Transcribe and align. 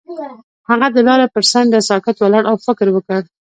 هغه 0.69 0.87
د 0.95 0.97
لاره 1.07 1.27
پر 1.33 1.43
څنډه 1.51 1.79
ساکت 1.89 2.15
ولاړ 2.19 2.43
او 2.51 2.55
فکر 2.65 2.87
وکړ. 2.91 3.21